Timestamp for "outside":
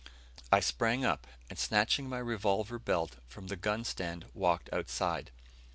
4.73-5.29